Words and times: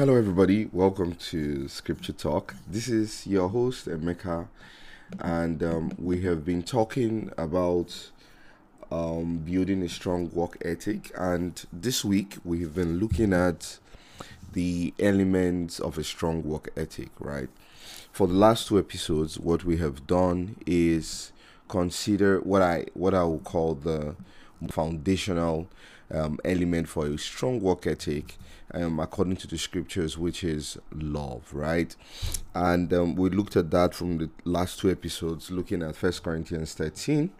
Hello, 0.00 0.16
everybody. 0.16 0.64
Welcome 0.72 1.14
to 1.16 1.68
Scripture 1.68 2.14
Talk. 2.14 2.54
This 2.66 2.88
is 2.88 3.26
your 3.26 3.50
host, 3.50 3.86
Emeka, 3.86 4.48
and 5.18 5.62
um, 5.62 5.92
we 5.98 6.22
have 6.22 6.42
been 6.42 6.62
talking 6.62 7.30
about 7.36 8.08
um, 8.90 9.40
building 9.44 9.82
a 9.82 9.90
strong 9.90 10.30
work 10.30 10.56
ethic. 10.64 11.12
And 11.14 11.62
this 11.70 12.02
week, 12.02 12.38
we've 12.44 12.74
been 12.74 12.98
looking 12.98 13.34
at 13.34 13.76
the 14.54 14.94
elements 14.98 15.78
of 15.78 15.98
a 15.98 16.02
strong 16.02 16.44
work 16.44 16.70
ethic, 16.78 17.10
right? 17.18 17.50
For 18.10 18.26
the 18.26 18.32
last 18.32 18.68
two 18.68 18.78
episodes, 18.78 19.38
what 19.38 19.64
we 19.64 19.76
have 19.76 20.06
done 20.06 20.56
is 20.64 21.30
consider 21.68 22.40
what 22.40 22.62
I 22.62 22.86
what 22.94 23.12
I 23.12 23.24
will 23.24 23.40
call 23.40 23.74
the 23.74 24.16
foundational 24.70 25.68
um, 26.12 26.38
element 26.44 26.88
for 26.88 27.06
a 27.06 27.18
strong 27.18 27.60
work 27.60 27.86
ethic 27.86 28.36
um, 28.74 29.00
according 29.00 29.36
to 29.36 29.46
the 29.46 29.58
scriptures, 29.58 30.16
which 30.16 30.44
is 30.44 30.78
love, 30.92 31.52
right? 31.52 31.94
And 32.54 32.92
um, 32.92 33.14
we 33.16 33.30
looked 33.30 33.56
at 33.56 33.70
that 33.70 33.94
from 33.94 34.18
the 34.18 34.30
last 34.44 34.78
two 34.78 34.90
episodes, 34.90 35.50
looking 35.50 35.82
at 35.82 35.96
First 35.96 36.22
Corinthians 36.22 36.74
13 36.74 37.30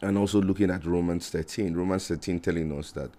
and 0.00 0.16
also 0.16 0.40
looking 0.40 0.70
at 0.70 0.84
Romans 0.84 1.28
13. 1.30 1.74
Romans 1.74 2.08
13 2.08 2.40
telling 2.40 2.78
us 2.78 2.92
that 2.92 3.10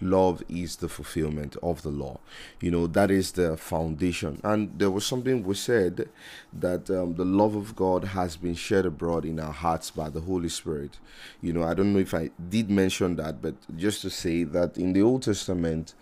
love 0.00 0.42
is 0.48 0.76
the 0.76 0.88
fulfillment 0.88 1.56
of 1.62 1.82
the 1.82 1.90
law. 1.90 2.18
You 2.60 2.70
know, 2.70 2.86
that 2.88 3.10
is 3.10 3.32
the 3.32 3.56
foundation. 3.56 4.40
And 4.42 4.78
there 4.78 4.90
was 4.90 5.06
something 5.06 5.44
we 5.44 5.54
said 5.54 6.08
that 6.52 6.90
um, 6.90 7.14
the 7.14 7.24
love 7.24 7.54
of 7.54 7.76
God 7.76 8.04
has 8.04 8.36
been 8.36 8.54
shed 8.54 8.86
abroad 8.86 9.24
in 9.24 9.38
our 9.38 9.52
hearts 9.52 9.90
by 9.90 10.08
the 10.08 10.20
Holy 10.20 10.48
Spirit. 10.48 10.98
You 11.40 11.52
know, 11.52 11.62
I 11.62 11.74
don't 11.74 11.92
know 11.92 12.00
if 12.00 12.14
I 12.14 12.30
did 12.48 12.70
mention 12.70 13.16
that, 13.16 13.40
but 13.42 13.54
just 13.76 14.02
to 14.02 14.10
say 14.10 14.44
that 14.44 14.76
in 14.76 14.92
the 14.92 15.02
Old 15.02 15.22
Testament, 15.22 15.94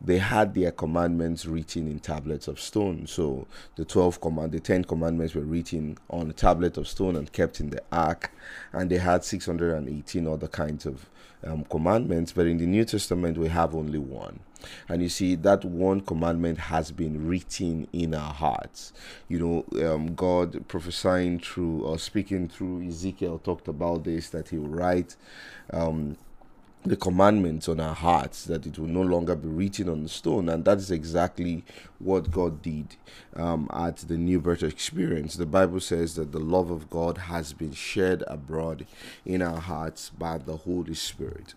they 0.00 0.18
had 0.18 0.54
their 0.54 0.72
commandments 0.72 1.46
written 1.46 1.86
in 1.86 1.98
tablets 2.00 2.48
of 2.48 2.60
stone. 2.60 3.06
So 3.06 3.46
the 3.76 3.84
12 3.84 4.20
command, 4.20 4.52
the 4.52 4.60
10 4.60 4.84
commandments 4.84 5.34
were 5.34 5.42
written 5.42 5.96
on 6.10 6.28
a 6.28 6.34
tablet 6.34 6.76
of 6.76 6.86
stone 6.86 7.16
and 7.16 7.32
kept 7.32 7.60
in 7.60 7.70
the 7.70 7.82
ark. 7.90 8.30
And 8.72 8.90
they 8.90 8.98
had 8.98 9.24
618 9.24 10.26
other 10.26 10.48
kinds 10.48 10.86
of 10.86 11.06
um, 11.44 11.64
commandments, 11.64 12.32
but 12.32 12.46
in 12.46 12.58
the 12.58 12.66
New 12.66 12.84
Testament, 12.84 13.35
we 13.36 13.48
have 13.48 13.74
only 13.74 13.98
one. 13.98 14.40
And 14.88 15.02
you 15.02 15.08
see, 15.08 15.34
that 15.36 15.64
one 15.64 16.00
commandment 16.00 16.58
has 16.58 16.90
been 16.90 17.28
written 17.28 17.86
in 17.92 18.14
our 18.14 18.32
hearts. 18.32 18.92
You 19.28 19.38
know, 19.38 19.94
um, 19.94 20.14
God 20.14 20.66
prophesying 20.68 21.40
through 21.40 21.82
or 21.82 21.98
speaking 21.98 22.48
through 22.48 22.86
Ezekiel 22.88 23.38
talked 23.38 23.68
about 23.68 24.04
this 24.04 24.30
that 24.30 24.48
He 24.48 24.58
will 24.58 24.68
write. 24.68 25.16
Um, 25.72 26.16
the 26.86 26.96
commandments 26.96 27.68
on 27.68 27.80
our 27.80 27.94
hearts 27.94 28.44
that 28.44 28.66
it 28.66 28.78
will 28.78 28.86
no 28.86 29.02
longer 29.02 29.34
be 29.34 29.48
written 29.48 29.88
on 29.88 30.02
the 30.02 30.08
stone. 30.08 30.48
And 30.48 30.64
that 30.64 30.78
is 30.78 30.90
exactly 30.90 31.64
what 31.98 32.30
god 32.30 32.62
did 32.62 32.96
um, 33.34 33.68
at 33.72 33.96
the 33.98 34.16
new 34.16 34.40
birth 34.40 34.62
experience. 34.62 35.34
The 35.34 35.46
bible 35.46 35.80
says 35.80 36.14
that 36.14 36.32
the 36.32 36.38
love 36.38 36.70
of 36.70 36.88
god 36.88 37.18
has 37.18 37.52
been 37.52 37.72
shed 37.72 38.22
abroad 38.26 38.86
in 39.24 39.42
our 39.42 39.60
hearts 39.60 40.10
by 40.10 40.38
the 40.38 40.58
holy 40.58 40.94
spirit. 40.94 41.54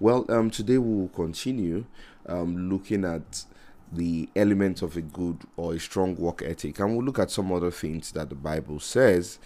Well 0.00 0.26
um, 0.28 0.50
today 0.50 0.78
we 0.78 0.94
will 0.94 1.08
continue 1.08 1.84
um, 2.26 2.70
looking 2.70 3.04
at 3.04 3.44
the 3.92 4.28
elements 4.34 4.82
of 4.82 4.96
a 4.96 5.02
good 5.02 5.38
or 5.56 5.74
a 5.74 5.78
strong 5.78 6.16
work 6.16 6.42
ethic. 6.42 6.80
And 6.80 6.96
we'll 6.96 7.04
look 7.04 7.18
at 7.18 7.30
some 7.30 7.52
other 7.52 7.70
things 7.70 8.12
that 8.12 8.30
the 8.30 8.34
bible 8.34 8.80
says. 8.80 9.38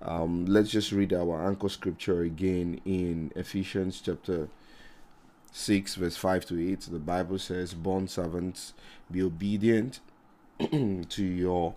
Um, 0.00 0.46
let's 0.46 0.70
just 0.70 0.92
read 0.92 1.12
our 1.12 1.44
anchor 1.46 1.68
scripture 1.68 2.22
again 2.22 2.80
in 2.84 3.32
ephesians 3.34 4.00
chapter 4.00 4.48
6 5.52 5.94
verse 5.96 6.16
5 6.16 6.46
to 6.46 6.72
8 6.72 6.80
the 6.90 6.98
bible 6.98 7.38
says 7.38 7.74
bond 7.74 8.10
servants 8.10 8.74
be 9.10 9.22
obedient 9.22 10.00
to 10.60 11.24
your 11.24 11.74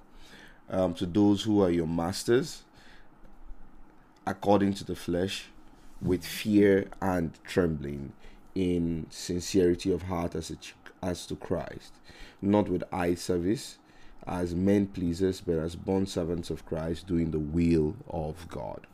um, 0.69 0.93
to 0.93 1.05
those 1.05 1.43
who 1.43 1.61
are 1.61 1.69
your 1.69 1.87
masters 1.87 2.63
according 4.25 4.73
to 4.73 4.83
the 4.83 4.95
flesh 4.95 5.45
with 6.01 6.25
fear 6.25 6.87
and 7.01 7.31
trembling 7.43 8.13
in 8.55 9.05
sincerity 9.09 9.91
of 9.91 10.03
heart 10.03 10.35
as, 10.35 10.51
a, 10.51 10.57
as 11.05 11.25
to 11.25 11.35
christ. 11.35 11.93
Not 12.41 12.69
with 12.69 12.83
eye 12.91 13.15
service 13.15 13.77
as 14.27 14.53
men 14.53 14.87
pleasers 14.87 15.41
but 15.41 15.57
as 15.57 15.75
bond 15.75 16.07
servants 16.07 16.49
of 16.49 16.65
christ 16.65 17.07
doing 17.07 17.31
the 17.31 17.39
will 17.39 17.95
of 18.07 18.47
god 18.47 18.85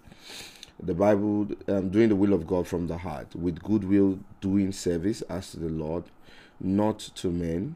the 0.82 0.94
Bible, 0.94 1.48
um, 1.68 1.90
doing 1.90 2.10
the 2.10 2.16
will 2.16 2.34
of 2.34 2.46
God 2.46 2.68
from 2.68 2.88
the 2.88 3.00
heart, 3.00 3.36
with 3.36 3.64
goodwill, 3.64 4.20
doing 4.42 4.72
service 4.72 5.22
as 5.24 5.52
to 5.52 5.60
the 5.60 5.70
Lord, 5.70 6.04
not 6.60 7.00
to 7.00 7.32
men, 7.32 7.76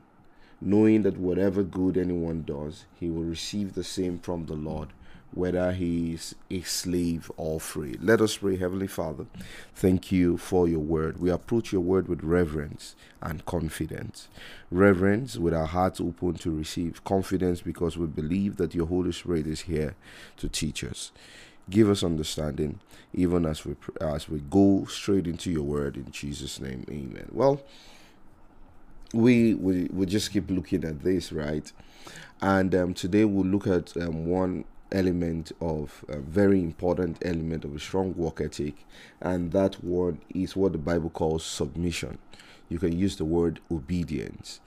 knowing 0.60 1.02
that 1.04 1.18
whatever 1.18 1.64
good 1.64 1.98
anyone 1.98 2.44
does, 2.44 2.86
he 3.00 3.10
will 3.10 3.24
receive 3.24 3.74
the 3.74 3.84
same 3.84 4.20
from 4.20 4.46
the 4.46 4.54
Lord, 4.54 4.90
whether 5.34 5.72
he 5.72 6.14
is 6.14 6.36
a 6.52 6.62
slave 6.62 7.32
or 7.38 7.60
free. 7.60 7.98
Let 8.00 8.22
us 8.22 8.38
pray, 8.38 8.58
Heavenly 8.58 8.88
Father. 8.88 9.26
Thank 9.74 10.12
you 10.12 10.38
for 10.38 10.68
your 10.68 10.80
word. 10.80 11.20
We 11.20 11.32
approach 11.32 11.72
your 11.72 11.82
word 11.82 12.08
with 12.08 12.22
reverence 12.22 12.96
and 13.22 13.44
confidence. 13.46 14.28
Reverence 14.70 15.38
with 15.38 15.54
our 15.56 15.66
hearts 15.66 16.00
open 16.00 16.36
to 16.36 16.52
receive, 16.52 17.04
confidence 17.04 17.62
because 17.62 17.98
we 17.98 18.06
believe 18.06 18.58
that 18.58 18.76
your 18.76 18.86
Holy 18.86 19.12
Spirit 19.12 19.48
is 19.48 19.62
here 19.62 19.96
to 20.38 20.48
teach 20.48 20.84
us. 20.84 21.12
Give 21.70 21.90
us 21.90 22.04
understanding, 22.04 22.80
even 23.14 23.46
as 23.46 23.66
we 23.66 23.76
as 24.02 24.28
we 24.28 24.40
go 24.40 24.86
straight 24.90 25.28
into 25.28 25.52
your 25.52 25.64
word 25.64 25.96
in 25.96 26.12
Jesus' 26.12 26.60
name, 26.60 26.86
Amen. 26.90 27.30
Well, 27.32 27.62
we 29.14 29.54
we 29.54 29.86
we 29.92 30.06
just 30.06 30.32
keep 30.32 30.50
looking 30.50 30.84
at 30.84 31.02
this, 31.02 31.32
right? 31.32 31.72
And 32.42 32.74
um, 32.74 32.94
today 32.94 33.26
we'll 33.26 33.46
look 33.46 33.68
at 33.68 33.96
um, 33.98 34.26
one 34.26 34.66
element 34.92 35.52
of 35.62 36.04
a 36.08 36.18
very 36.18 36.60
important 36.60 37.18
element 37.24 37.66
of 37.66 37.76
a 37.76 37.80
strong 37.80 38.14
work 38.16 38.42
ethic, 38.42 38.86
and 39.22 39.52
that 39.52 39.84
word 39.84 40.18
is 40.34 40.56
what 40.56 40.72
the 40.74 40.78
Bible 40.78 41.10
calls 41.10 41.44
submission. 41.44 42.18
You 42.70 42.80
can 42.80 42.98
use 42.98 43.18
the 43.18 43.26
word 43.26 43.60
obedience 43.70 44.62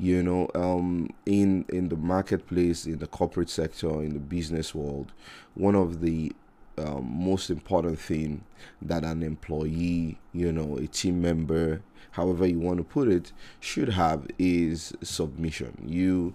you 0.00 0.22
know 0.22 0.48
um, 0.54 1.10
in 1.26 1.64
in 1.68 1.90
the 1.90 1.96
marketplace 1.96 2.86
in 2.86 2.98
the 2.98 3.06
corporate 3.06 3.50
sector 3.50 4.02
in 4.02 4.14
the 4.14 4.18
business 4.18 4.74
world 4.74 5.12
one 5.54 5.74
of 5.74 6.00
the 6.00 6.32
um, 6.78 7.04
most 7.04 7.50
important 7.50 7.98
thing 7.98 8.42
that 8.80 9.04
an 9.04 9.22
employee 9.22 10.18
you 10.32 10.50
know 10.50 10.78
a 10.78 10.86
team 10.86 11.20
member 11.20 11.82
however 12.12 12.46
you 12.46 12.58
want 12.58 12.78
to 12.78 12.84
put 12.84 13.08
it 13.08 13.30
should 13.60 13.90
have 13.90 14.26
is 14.38 14.94
submission 15.02 15.76
you 15.86 16.34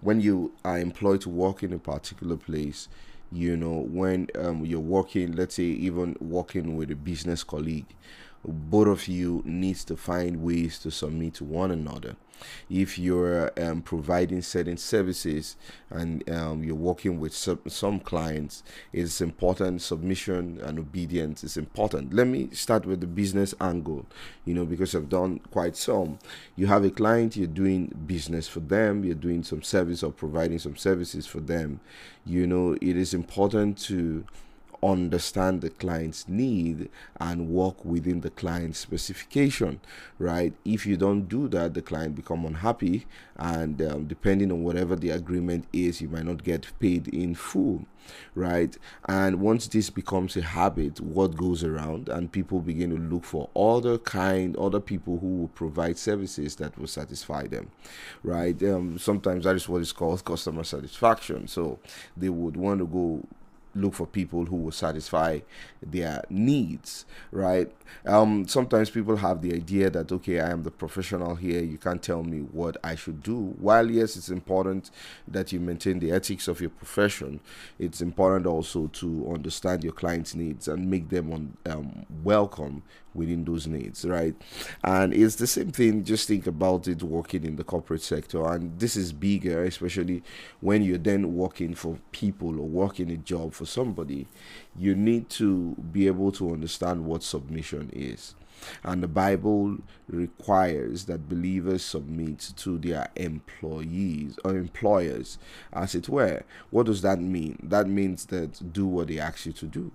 when 0.00 0.20
you 0.20 0.52
are 0.64 0.78
employed 0.78 1.20
to 1.20 1.28
work 1.28 1.62
in 1.62 1.72
a 1.72 1.78
particular 1.78 2.36
place 2.36 2.88
you 3.30 3.56
know 3.56 3.74
when 3.90 4.26
um, 4.36 4.64
you're 4.64 4.80
working 4.80 5.32
let's 5.32 5.54
say 5.56 5.64
even 5.64 6.16
working 6.20 6.76
with 6.76 6.90
a 6.90 6.96
business 6.96 7.44
colleague 7.44 7.86
both 8.48 8.88
of 8.88 9.08
you 9.08 9.42
needs 9.44 9.84
to 9.84 9.96
find 9.96 10.42
ways 10.42 10.78
to 10.80 10.90
submit 10.90 11.34
to 11.34 11.44
one 11.44 11.70
another. 11.70 12.16
If 12.70 12.98
you're 12.98 13.50
um, 13.60 13.82
providing 13.82 14.42
certain 14.42 14.76
services 14.76 15.56
and 15.90 16.28
um, 16.30 16.62
you're 16.62 16.74
working 16.74 17.18
with 17.18 17.34
some, 17.34 17.60
some 17.66 17.98
clients 18.00 18.62
it's 18.92 19.20
important 19.20 19.82
submission 19.82 20.60
and 20.62 20.78
obedience 20.78 21.42
is 21.42 21.56
important. 21.56 22.14
Let 22.14 22.28
me 22.28 22.50
start 22.52 22.86
with 22.86 23.00
the 23.00 23.06
business 23.06 23.54
angle 23.60 24.06
you 24.44 24.54
know 24.54 24.64
because 24.64 24.94
i've 24.94 25.08
done 25.08 25.40
quite 25.50 25.76
some. 25.76 26.18
You 26.56 26.66
have 26.68 26.84
a 26.84 26.90
client 26.90 27.36
you're 27.36 27.46
doing 27.48 27.92
business 28.06 28.48
for 28.48 28.60
them 28.60 29.04
you're 29.04 29.14
doing 29.14 29.42
some 29.42 29.62
service 29.62 30.02
or 30.02 30.12
providing 30.12 30.58
some 30.58 30.76
services 30.76 31.26
for 31.26 31.40
them. 31.40 31.80
You 32.24 32.46
know 32.46 32.74
it 32.74 32.96
is 32.96 33.14
important 33.14 33.78
to 33.78 34.24
understand 34.82 35.60
the 35.60 35.70
client's 35.70 36.28
need 36.28 36.88
and 37.20 37.48
work 37.48 37.84
within 37.84 38.20
the 38.20 38.30
client's 38.30 38.78
specification 38.78 39.80
right? 40.18 40.54
If 40.64 40.86
you 40.86 40.96
don't 40.96 41.28
do 41.28 41.48
that 41.48 41.74
the 41.74 41.82
client 41.82 42.14
become 42.14 42.44
unhappy 42.44 43.06
and 43.36 43.80
um, 43.82 44.04
depending 44.06 44.52
on 44.52 44.62
whatever 44.62 44.96
the 44.96 45.10
agreement 45.10 45.66
is 45.72 46.00
you 46.00 46.08
might 46.08 46.24
not 46.24 46.44
get 46.44 46.68
paid 46.78 47.08
in 47.08 47.34
full 47.34 47.86
right? 48.34 48.76
And 49.06 49.40
once 49.40 49.66
this 49.66 49.90
becomes 49.90 50.36
a 50.36 50.42
habit 50.42 51.00
what 51.00 51.36
goes 51.36 51.62
around 51.64 52.08
and 52.08 52.32
people 52.32 52.60
begin 52.60 52.90
to 52.90 52.96
look 52.96 53.24
for 53.24 53.50
other 53.54 53.98
kind 53.98 54.56
other 54.56 54.80
people 54.80 55.18
who 55.18 55.36
will 55.38 55.48
provide 55.48 55.98
services 55.98 56.56
that 56.56 56.78
will 56.78 56.86
satisfy 56.86 57.46
them 57.46 57.70
right? 58.22 58.62
Um, 58.62 58.98
sometimes 58.98 59.44
that 59.44 59.56
is 59.56 59.68
what 59.68 59.82
is 59.82 59.92
called 59.92 60.24
customer 60.24 60.64
satisfaction. 60.64 61.48
So 61.48 61.78
they 62.16 62.28
would 62.28 62.56
want 62.56 62.80
to 62.80 62.86
go 62.86 63.24
look 63.74 63.94
for 63.94 64.06
people 64.06 64.44
who 64.46 64.56
will 64.56 64.72
satisfy 64.72 65.38
their 65.82 66.22
needs 66.30 67.04
right 67.30 67.72
um, 68.06 68.46
sometimes 68.46 68.90
people 68.90 69.16
have 69.16 69.42
the 69.42 69.54
idea 69.54 69.88
that 69.90 70.10
okay 70.12 70.40
i 70.40 70.50
am 70.50 70.62
the 70.62 70.70
professional 70.70 71.34
here 71.34 71.62
you 71.62 71.78
can't 71.78 72.02
tell 72.02 72.22
me 72.22 72.40
what 72.40 72.76
i 72.82 72.94
should 72.94 73.22
do 73.22 73.54
while 73.58 73.90
yes 73.90 74.16
it's 74.16 74.28
important 74.30 74.90
that 75.26 75.52
you 75.52 75.60
maintain 75.60 75.98
the 75.98 76.10
ethics 76.10 76.48
of 76.48 76.60
your 76.60 76.70
profession 76.70 77.40
it's 77.78 78.00
important 78.00 78.46
also 78.46 78.88
to 78.88 79.30
understand 79.32 79.84
your 79.84 79.92
clients 79.92 80.34
needs 80.34 80.68
and 80.68 80.90
make 80.90 81.08
them 81.08 81.32
on, 81.32 81.56
um, 81.66 82.06
welcome 82.22 82.82
within 83.14 83.44
those 83.44 83.66
needs, 83.66 84.04
right? 84.04 84.34
And 84.84 85.12
it's 85.12 85.34
the 85.36 85.46
same 85.46 85.70
thing, 85.72 86.04
just 86.04 86.28
think 86.28 86.46
about 86.46 86.88
it 86.88 87.02
working 87.02 87.44
in 87.44 87.56
the 87.56 87.64
corporate 87.64 88.02
sector. 88.02 88.46
And 88.46 88.78
this 88.78 88.96
is 88.96 89.12
bigger, 89.12 89.64
especially 89.64 90.22
when 90.60 90.82
you're 90.82 90.98
then 90.98 91.34
working 91.34 91.74
for 91.74 91.98
people 92.12 92.58
or 92.60 92.66
working 92.66 93.10
a 93.10 93.16
job 93.16 93.54
for 93.58 93.66
somebody. 93.66 94.26
You 94.78 94.94
need 94.94 95.28
to 95.30 95.74
be 95.92 96.06
able 96.06 96.32
to 96.32 96.52
understand 96.52 97.04
what 97.04 97.22
submission 97.22 97.90
is. 97.92 98.34
And 98.82 99.02
the 99.02 99.08
Bible 99.08 99.78
requires 100.08 101.04
that 101.04 101.28
believers 101.28 101.84
submit 101.84 102.52
to 102.56 102.78
their 102.78 103.08
employees 103.16 104.38
or 104.44 104.56
employers, 104.56 105.38
as 105.72 105.94
it 105.94 106.08
were. 106.08 106.42
What 106.70 106.86
does 106.86 107.02
that 107.02 107.20
mean? 107.20 107.58
That 107.62 107.88
means 107.88 108.26
that 108.26 108.72
do 108.72 108.86
what 108.86 109.08
they 109.08 109.18
ask 109.18 109.46
you 109.46 109.52
to 109.52 109.66
do, 109.66 109.92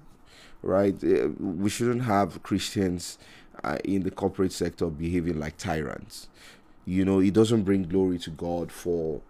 right? 0.62 0.96
Uh, 1.04 1.30
we 1.40 1.70
shouldn't 1.70 2.04
have 2.04 2.44
Christians 2.44 3.18
uh, 3.64 3.78
in 3.84 4.04
the 4.04 4.12
corporate 4.12 4.54
sector 4.54 4.88
behaving 4.88 5.40
like 5.40 5.58
tyrants. 5.58 6.30
You 6.86 7.06
know, 7.06 7.20
it 7.20 7.34
doesn't 7.34 7.64
bring 7.64 7.84
glory 7.84 8.18
to 8.20 8.30
God 8.30 8.72
for 8.72 9.22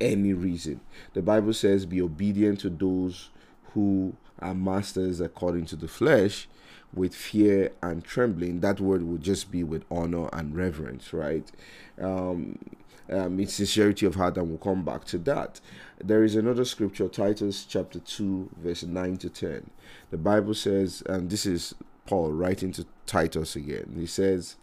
any 0.00 0.32
reason. 0.32 0.80
The 1.14 1.22
Bible 1.22 1.52
says, 1.52 1.86
Be 1.86 2.02
obedient 2.02 2.60
to 2.60 2.70
those 2.70 3.30
who 3.78 4.12
are 4.40 4.54
masters 4.54 5.20
according 5.20 5.64
to 5.64 5.76
the 5.76 5.86
flesh 5.86 6.48
with 6.92 7.14
fear 7.14 7.70
and 7.80 8.02
trembling. 8.02 8.58
That 8.58 8.80
word 8.80 9.04
would 9.04 9.22
just 9.22 9.52
be 9.52 9.62
with 9.62 9.84
honor 9.88 10.28
and 10.32 10.56
reverence, 10.56 11.12
right? 11.12 11.48
Um, 12.00 12.58
um, 13.08 13.38
it's 13.38 13.54
sincerity 13.54 14.04
of 14.04 14.16
heart, 14.16 14.36
and 14.36 14.48
we'll 14.48 14.58
come 14.58 14.84
back 14.84 15.04
to 15.06 15.18
that. 15.18 15.60
There 16.02 16.24
is 16.24 16.34
another 16.34 16.64
scripture, 16.64 17.06
Titus 17.06 17.64
chapter 17.64 18.00
2, 18.00 18.50
verse 18.56 18.82
9 18.82 19.16
to 19.18 19.30
10. 19.30 19.70
The 20.10 20.16
Bible 20.16 20.54
says, 20.54 21.04
and 21.06 21.30
this 21.30 21.46
is 21.46 21.76
Paul 22.04 22.32
writing 22.32 22.72
to 22.72 22.86
Titus 23.06 23.54
again. 23.54 23.94
He 23.96 24.06
says, 24.06 24.56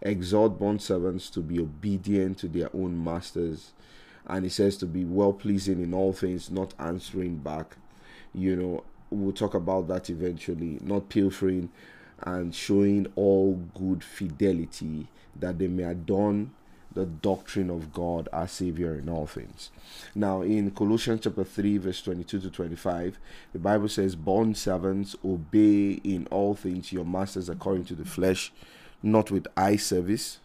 Exhort 0.00 0.60
bond 0.60 0.80
servants 0.80 1.28
to 1.30 1.40
be 1.40 1.58
obedient 1.58 2.38
to 2.38 2.48
their 2.48 2.70
own 2.72 3.02
masters. 3.02 3.72
And 4.28 4.44
he 4.44 4.50
says 4.50 4.76
to 4.76 4.86
be 4.86 5.04
well 5.04 5.32
pleasing 5.32 5.82
in 5.82 5.92
all 5.92 6.12
things, 6.12 6.52
not 6.52 6.72
answering 6.78 7.38
back, 7.38 7.76
you 8.34 8.56
know, 8.56 8.84
we'll 9.10 9.32
talk 9.32 9.54
about 9.54 9.88
that 9.88 10.10
eventually. 10.10 10.78
Not 10.82 11.08
pilfering 11.08 11.70
and 12.22 12.54
showing 12.54 13.06
all 13.16 13.54
good 13.74 14.04
fidelity 14.04 15.08
that 15.36 15.58
they 15.58 15.68
may 15.68 15.84
adorn 15.84 16.52
the 16.92 17.06
doctrine 17.06 17.70
of 17.70 17.92
God 17.92 18.28
our 18.32 18.48
Savior 18.48 18.98
in 18.98 19.08
all 19.08 19.26
things. 19.26 19.70
Now, 20.14 20.42
in 20.42 20.70
Colossians 20.72 21.20
chapter 21.22 21.44
3, 21.44 21.78
verse 21.78 22.02
22 22.02 22.40
to 22.40 22.50
25, 22.50 23.18
the 23.52 23.58
Bible 23.58 23.88
says, 23.88 24.16
Bond 24.16 24.56
servants, 24.56 25.14
obey 25.24 25.92
in 26.02 26.26
all 26.30 26.54
things 26.54 26.92
your 26.92 27.04
masters 27.04 27.48
according 27.48 27.84
to 27.86 27.94
the 27.94 28.04
flesh, 28.04 28.52
not 29.02 29.30
with 29.30 29.46
eye 29.56 29.76
service 29.76 30.38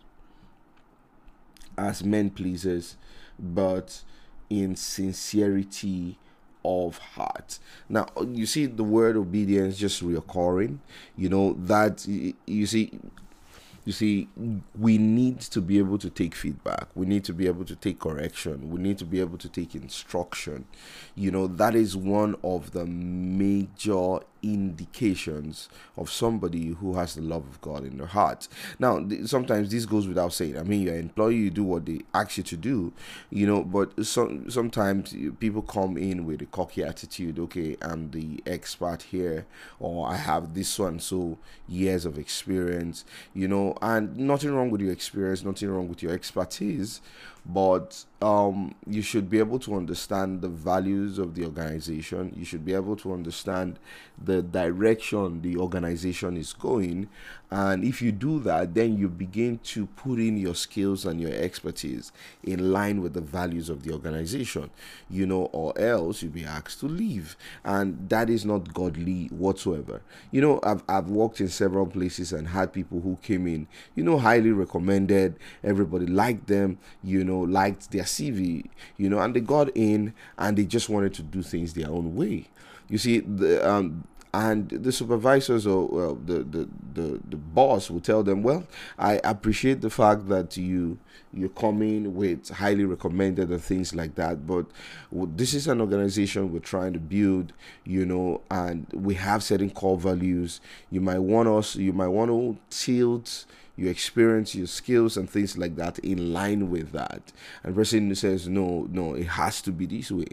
as 1.78 2.04
men 2.04 2.30
pleasers, 2.30 2.96
but 3.40 4.04
in 4.50 4.76
sincerity 4.76 6.18
of 6.66 6.98
heart. 6.98 7.60
Now, 7.88 8.08
you 8.28 8.46
see 8.46 8.66
the 8.66 8.84
word 8.84 9.16
obedience 9.16 9.78
just 9.78 10.04
reoccurring. 10.04 10.80
You 11.16 11.30
know, 11.30 11.54
that 11.60 12.06
you 12.08 12.66
see, 12.66 13.00
you 13.86 13.94
see, 13.94 14.28
we 14.78 14.98
need 14.98 15.42
to 15.42 15.62
be 15.62 15.78
able 15.78 16.00
to 16.00 16.10
take 16.10 16.34
feedback. 16.34 16.88
We 16.96 17.06
need 17.06 17.24
to 17.26 17.34
be 17.34 17.46
able 17.46 17.66
to 17.66 17.76
take 17.76 18.00
correction. 18.00 18.72
We 18.72 18.82
need 18.82 18.98
to 18.98 19.06
be 19.06 19.20
able 19.20 19.38
to 19.38 19.48
take 19.48 19.76
instruction. 19.76 20.66
You 21.14 21.30
know, 21.30 21.46
that 21.46 21.76
is 21.76 21.96
one 21.96 22.36
of 22.44 22.72
the 22.72 22.86
major 22.86 24.20
indications 24.42 25.70
of 25.98 26.12
somebody 26.12 26.68
who 26.68 26.96
has 26.96 27.16
the 27.16 27.22
love 27.22 27.44
of 27.48 27.60
God 27.62 27.84
in 27.84 27.98
their 27.98 28.08
heart. 28.08 28.48
Now, 28.80 29.00
th- 29.00 29.28
sometimes 29.28 29.72
this 29.72 29.86
goes 29.86 30.08
without 30.08 30.34
saying. 30.34 30.58
I 30.58 30.64
mean, 30.64 30.82
your 30.82 30.96
employee, 30.96 31.36
you 31.36 31.50
do 31.50 31.64
what 31.64 31.86
they 31.86 32.02
ask 32.14 32.38
you 32.38 32.44
to 32.44 32.58
do, 32.58 32.94
you 33.30 33.48
know, 33.48 33.64
but 33.64 34.06
some 34.06 34.50
sometimes 34.50 35.16
people 35.40 35.62
come 35.62 35.98
in 35.98 36.26
with 36.26 36.42
a 36.42 36.46
cocky 36.46 36.84
attitude. 36.84 37.40
Okay, 37.40 37.78
I'm 37.82 38.12
the 38.12 38.42
expert 38.46 39.04
here, 39.04 39.46
or 39.80 40.08
I 40.08 40.18
have 40.18 40.54
this 40.54 40.78
one 40.78 41.00
so 41.00 41.38
years 41.68 42.06
of 42.06 42.18
experience, 42.18 43.06
you 43.34 43.48
know, 43.48 43.78
and 43.82 44.16
nothing 44.18 44.54
wrong 44.54 44.70
with 44.70 44.82
your 44.82 44.92
experience, 44.92 45.44
nothing 45.44 45.70
wrong 45.70 45.88
with 45.88 46.04
your 46.04 46.14
expertise 46.14 47.02
but 47.46 48.06
um, 48.22 48.74
you 48.88 49.02
should 49.02 49.30
be 49.30 49.38
able 49.38 49.60
to 49.60 49.76
understand 49.76 50.42
the 50.42 50.48
values 50.50 51.20
of 51.20 51.36
the 51.36 51.46
organization. 51.46 52.34
You 52.36 52.44
should 52.44 52.66
be 52.66 52.74
able 52.74 52.96
to 52.98 53.14
understand 53.14 53.78
the 54.24 54.42
direction 54.42 55.42
the 55.42 55.58
organization 55.58 56.38
is 56.38 56.54
going. 56.54 57.08
And 57.52 57.84
if 57.84 58.02
you 58.02 58.12
do 58.12 58.40
that, 58.40 58.74
then 58.74 58.98
you 58.98 59.08
begin 59.08 59.60
to 59.66 59.86
put 59.86 60.20
in 60.20 60.38
your 60.38 60.56
skills 60.56 61.06
and 61.06 61.22
your 61.22 61.32
expertise 61.32 62.12
in 62.44 62.72
line 62.72 63.02
with 63.02 63.14
the 63.14 63.22
values 63.22 63.70
of 63.70 63.84
the 63.84 63.94
organization, 63.94 64.70
you 65.10 65.26
know, 65.26 65.46
or 65.54 65.78
else 65.80 66.22
you'll 66.22 66.32
be 66.32 66.44
asked 66.44 66.80
to 66.80 66.88
leave. 66.88 67.36
And 67.64 68.10
that 68.10 68.30
is 68.30 68.46
not 68.46 68.74
godly 68.74 69.28
whatsoever. 69.28 70.02
You 70.32 70.42
know, 70.42 70.60
I've, 70.64 70.84
I've 70.90 71.10
worked 71.10 71.40
in 71.40 71.50
several 71.50 71.86
places 71.86 72.34
and 72.34 72.48
had 72.48 72.74
people 72.74 73.02
who 73.02 73.18
came 73.22 73.48
in, 73.48 73.68
you 73.96 74.04
know, 74.04 74.18
highly 74.18 74.52
recommended, 74.52 75.38
everybody 75.64 76.08
liked 76.08 76.48
them, 76.48 76.78
you 77.04 77.24
know, 77.24 77.40
liked 77.40 77.92
their 77.92 78.04
CV, 78.04 78.66
you 78.98 79.10
know, 79.10 79.20
and 79.20 79.36
they 79.36 79.42
got 79.42 79.70
in 79.76 80.14
and 80.38 80.58
they 80.58 80.66
just 80.66 80.90
wanted 80.90 81.14
to 81.14 81.24
do 81.24 81.42
things 81.42 81.74
their 81.74 81.90
own 81.90 82.16
way. 82.16 82.50
You 82.88 82.98
see, 82.98 83.20
the 83.20 83.68
um, 83.68 84.04
and 84.36 84.70
the 84.70 84.92
supervisors 84.92 85.66
or 85.66 85.88
well, 85.88 86.16
the, 86.16 86.44
the 86.44 86.68
the 86.94 87.20
the 87.30 87.38
boss 87.38 87.90
will 87.90 88.02
tell 88.02 88.22
them, 88.22 88.44
well, 88.44 88.68
I 89.00 89.22
appreciate 89.24 89.82
the 89.82 89.90
fact 89.90 90.28
that 90.28 90.58
you 90.58 91.00
you're 91.34 91.50
coming 91.50 92.16
with 92.16 92.50
highly 92.50 92.86
recommended 92.86 93.50
and 93.50 93.62
things 93.62 93.96
like 93.96 94.16
that, 94.16 94.46
but 94.46 94.66
this 95.12 95.54
is 95.54 95.68
an 95.68 95.82
organization 95.82 96.52
we're 96.52 96.60
trying 96.60 96.94
to 96.94 97.00
build, 97.00 97.54
you 97.84 98.06
know, 98.06 98.42
and 98.52 98.88
we 98.94 99.16
have 99.16 99.44
certain 99.44 99.70
core 99.70 99.98
values. 99.98 100.62
You 100.90 101.02
might 101.02 101.20
want 101.20 101.50
us, 101.50 101.76
you 101.76 101.94
might 101.94 102.08
want 102.08 102.32
to 102.32 102.58
tilt 102.70 103.46
your 103.76 103.92
experience, 103.92 104.56
your 104.56 104.68
skills, 104.68 105.18
and 105.18 105.30
things 105.30 105.58
like 105.58 105.76
that 105.76 106.00
in 106.00 106.34
line 106.34 106.70
with 106.70 106.92
that. 106.92 107.32
And 107.64 107.76
person 107.76 108.14
says, 108.16 108.48
no, 108.48 108.88
no, 108.90 109.14
it 109.16 109.28
has 109.28 109.62
to 109.64 109.72
be 109.72 109.86
this 109.86 110.12
way. 110.12 110.28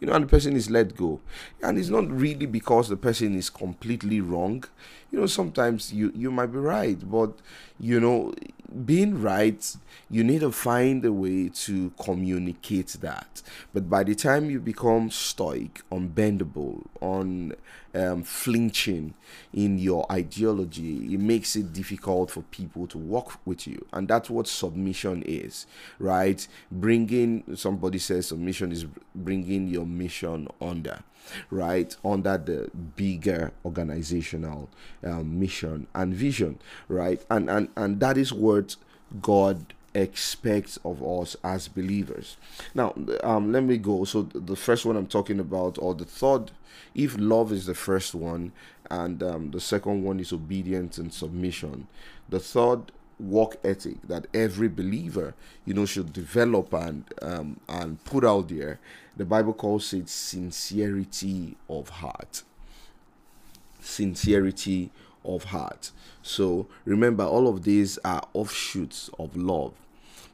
You 0.00 0.06
know, 0.06 0.14
and 0.14 0.24
the 0.24 0.28
person 0.28 0.54
is 0.56 0.70
let 0.70 0.96
go. 0.96 1.20
And 1.62 1.78
it's 1.78 1.88
not 1.88 2.10
really 2.10 2.46
because 2.46 2.88
the 2.88 2.96
person 2.96 3.36
is 3.36 3.50
completely 3.50 4.20
wrong. 4.20 4.64
You 5.10 5.20
know, 5.20 5.26
sometimes 5.26 5.92
you, 5.92 6.12
you 6.14 6.30
might 6.30 6.46
be 6.46 6.58
right, 6.58 6.98
but 7.10 7.32
you 7.80 8.00
know, 8.00 8.34
being 8.84 9.20
right, 9.22 9.76
you 10.10 10.22
need 10.24 10.40
to 10.40 10.52
find 10.52 11.04
a 11.04 11.12
way 11.12 11.48
to 11.48 11.90
communicate 12.00 12.88
that. 13.00 13.42
But 13.72 13.88
by 13.88 14.04
the 14.04 14.14
time 14.14 14.50
you 14.50 14.60
become 14.60 15.10
stoic, 15.10 15.82
unbendable, 15.90 16.86
on 17.00 17.54
um, 17.94 18.22
flinching 18.22 19.14
in 19.52 19.78
your 19.78 20.10
ideology, 20.10 21.14
it 21.14 21.20
makes 21.20 21.56
it 21.56 21.72
difficult 21.72 22.30
for 22.30 22.42
people 22.42 22.86
to 22.88 22.98
work 22.98 23.44
with 23.46 23.66
you, 23.66 23.84
and 23.92 24.08
that's 24.08 24.30
what 24.30 24.46
submission 24.46 25.22
is, 25.26 25.66
right? 25.98 26.46
Bringing 26.70 27.56
somebody 27.56 27.98
says 27.98 28.26
submission 28.28 28.72
is 28.72 28.86
bringing 29.14 29.68
your 29.68 29.86
mission 29.86 30.48
under 30.60 31.00
right? 31.50 31.94
Under 32.04 32.38
the 32.38 32.70
bigger 32.96 33.52
organizational 33.64 34.68
um, 35.04 35.38
mission 35.38 35.86
and 35.94 36.14
vision 36.14 36.58
right? 36.88 37.24
And 37.30 37.50
and 37.50 37.68
and 37.76 38.00
that 38.00 38.16
is 38.16 38.32
what 38.32 38.76
god 39.22 39.72
expects 39.94 40.78
of 40.84 41.02
us 41.02 41.36
as 41.42 41.68
believers. 41.68 42.36
Now 42.74 42.94
um 43.22 43.52
let 43.52 43.62
me 43.64 43.76
go. 43.78 44.04
So 44.04 44.22
the 44.22 44.56
first 44.56 44.84
one 44.84 44.96
i'm 44.96 45.06
talking 45.06 45.40
about 45.40 45.78
or 45.80 45.94
the 45.94 46.04
third 46.04 46.50
if 46.94 47.16
love 47.18 47.52
is 47.52 47.66
the 47.66 47.74
first 47.74 48.14
one 48.14 48.52
and 48.90 49.22
um, 49.22 49.50
the 49.50 49.60
second 49.60 50.02
one 50.02 50.18
is 50.20 50.32
obedience 50.32 50.96
and 50.98 51.12
submission 51.12 51.86
the 52.28 52.40
third 52.40 52.90
work 53.18 53.56
ethic 53.64 53.96
that 54.06 54.26
every 54.32 54.68
believer 54.68 55.34
you 55.64 55.74
know 55.74 55.84
should 55.84 56.12
develop 56.12 56.72
and 56.72 57.04
um, 57.20 57.58
and 57.68 58.02
put 58.04 58.24
out 58.24 58.48
there 58.48 58.78
the 59.16 59.24
bible 59.24 59.52
calls 59.52 59.92
it 59.92 60.08
sincerity 60.08 61.56
of 61.68 61.88
heart. 61.88 62.42
Sincerity 63.80 64.90
of 65.28 65.44
heart. 65.44 65.92
So 66.22 66.66
remember 66.84 67.24
all 67.24 67.46
of 67.46 67.62
these 67.64 67.98
are 68.04 68.26
offshoots 68.34 69.10
of 69.18 69.36
love 69.36 69.74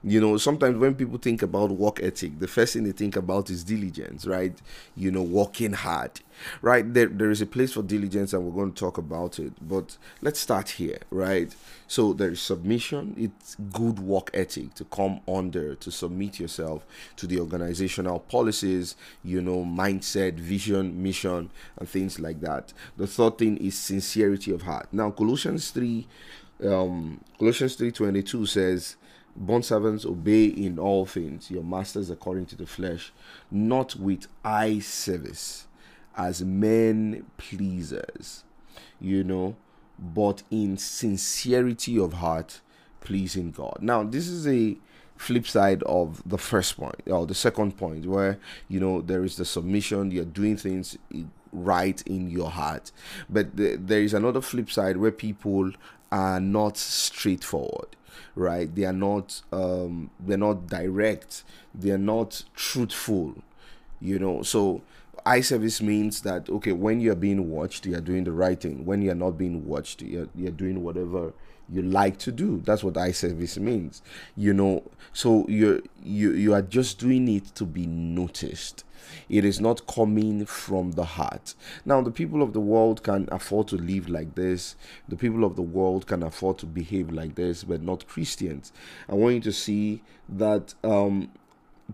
you 0.06 0.20
know 0.20 0.36
sometimes 0.36 0.76
when 0.76 0.94
people 0.94 1.18
think 1.18 1.42
about 1.42 1.70
work 1.70 1.98
ethic 2.02 2.38
the 2.38 2.46
first 2.46 2.74
thing 2.74 2.84
they 2.84 2.92
think 2.92 3.16
about 3.16 3.48
is 3.48 3.64
diligence 3.64 4.26
right? 4.26 4.60
You 4.94 5.10
know 5.10 5.22
working 5.22 5.72
hard 5.72 6.20
right? 6.62 6.92
There, 6.92 7.06
there 7.06 7.30
is 7.30 7.40
a 7.40 7.46
place 7.46 7.72
for 7.72 7.82
diligence 7.82 8.32
and 8.32 8.44
we're 8.44 8.52
going 8.52 8.72
to 8.72 8.78
talk 8.78 8.98
about 8.98 9.38
it 9.38 9.52
but 9.66 9.96
let's 10.20 10.40
start 10.40 10.70
here 10.70 10.98
right? 11.10 11.54
So 11.86 12.12
there 12.12 12.30
is 12.30 12.40
submission. 12.40 13.14
It's 13.16 13.56
good 13.72 13.98
work 13.98 14.30
ethic 14.34 14.74
to 14.74 14.84
come 14.84 15.20
under 15.26 15.74
to 15.76 15.90
submit 15.90 16.38
yourself 16.38 16.84
to 17.16 17.26
the 17.26 17.40
organizational 17.40 18.20
policies 18.20 18.96
you 19.22 19.40
know 19.40 19.64
mindset 19.64 20.34
vision 20.34 21.02
mission 21.02 21.50
and 21.78 21.88
things 21.88 22.20
like 22.20 22.40
that. 22.42 22.74
The 22.98 23.06
third 23.06 23.38
thing 23.38 23.56
is 23.56 23.78
sincerity 23.78 24.52
of 24.52 24.62
heart. 24.62 24.88
Now 24.92 25.10
colossians 25.10 25.70
3 25.70 26.06
um, 26.62 27.20
Colossians 27.38 27.76
3:22 27.76 28.46
says, 28.46 28.96
Bond 29.36 29.64
servants 29.64 30.04
obey 30.06 30.44
in 30.44 30.78
all 30.78 31.06
things 31.06 31.50
your 31.50 31.64
masters 31.64 32.10
according 32.10 32.46
to 32.46 32.56
the 32.56 32.66
flesh, 32.66 33.12
not 33.50 33.96
with 33.96 34.26
eye 34.44 34.78
service 34.78 35.66
as 36.16 36.42
men 36.42 37.26
pleasers, 37.36 38.44
you 39.00 39.24
know, 39.24 39.56
but 39.98 40.42
in 40.50 40.76
sincerity 40.76 41.98
of 41.98 42.14
heart, 42.14 42.60
pleasing 43.00 43.50
God. 43.50 43.78
Now, 43.80 44.04
this 44.04 44.28
is 44.28 44.46
a 44.46 44.76
flip 45.16 45.46
side 45.46 45.82
of 45.84 46.22
the 46.26 46.38
first 46.38 46.76
point 46.76 47.00
or 47.06 47.26
the 47.26 47.34
second 47.34 47.76
point 47.76 48.04
where 48.04 48.38
you 48.68 48.80
know 48.80 49.00
there 49.00 49.24
is 49.24 49.36
the 49.36 49.44
submission 49.44 50.10
you're 50.10 50.24
doing 50.24 50.56
things 50.56 50.98
right 51.52 52.02
in 52.06 52.28
your 52.28 52.50
heart 52.50 52.90
but 53.30 53.56
the, 53.56 53.76
there 53.76 54.00
is 54.00 54.12
another 54.12 54.40
flip 54.40 54.68
side 54.70 54.96
where 54.96 55.12
people 55.12 55.70
are 56.10 56.40
not 56.40 56.76
straightforward 56.76 57.94
right? 58.34 58.74
They 58.74 58.84
are 58.84 58.92
not 58.92 59.42
um 59.52 60.10
they're 60.20 60.38
not 60.38 60.66
direct. 60.68 61.44
They're 61.74 61.98
not 61.98 62.44
truthful 62.54 63.36
you 64.00 64.18
know? 64.18 64.42
So 64.42 64.82
eye 65.26 65.40
service 65.40 65.80
means 65.80 66.20
that 66.22 66.48
okay 66.50 66.72
when 66.72 67.00
you're 67.00 67.14
being 67.14 67.50
watched 67.50 67.86
you're 67.86 68.00
doing 68.00 68.24
the 68.24 68.32
right 68.32 68.60
thing. 68.60 68.84
When 68.84 69.02
you're 69.02 69.14
not 69.14 69.32
being 69.38 69.66
watched 69.66 70.02
you're, 70.02 70.28
you're 70.34 70.50
doing 70.52 70.82
whatever 70.82 71.32
you 71.70 71.80
like 71.80 72.18
to 72.18 72.30
do. 72.30 72.60
That's 72.64 72.84
what 72.84 72.96
eye 72.96 73.12
service 73.12 73.58
means 73.58 74.02
you 74.36 74.52
know? 74.52 74.82
So 75.12 75.46
you're 75.48 75.80
you 76.02 76.32
you 76.32 76.54
are 76.54 76.62
just 76.62 76.98
doing 76.98 77.28
it 77.28 77.54
to 77.56 77.64
be 77.64 77.86
noticed 77.86 78.84
it 79.28 79.44
is 79.44 79.60
not 79.60 79.86
coming 79.86 80.44
from 80.46 80.92
the 80.92 81.04
heart. 81.04 81.54
Now 81.84 82.00
the 82.02 82.10
people 82.10 82.42
of 82.42 82.52
the 82.52 82.60
world 82.60 83.02
can 83.02 83.28
afford 83.30 83.68
to 83.68 83.76
live 83.76 84.08
like 84.08 84.34
this. 84.34 84.76
The 85.08 85.16
people 85.16 85.44
of 85.44 85.56
the 85.56 85.62
world 85.62 86.06
can 86.06 86.22
afford 86.22 86.58
to 86.58 86.66
behave 86.66 87.10
like 87.10 87.34
this 87.34 87.64
but 87.64 87.82
not 87.82 88.06
christians. 88.08 88.72
I 89.08 89.14
want 89.14 89.34
you 89.36 89.40
to 89.42 89.52
see 89.52 90.02
that 90.28 90.74
um 90.82 91.30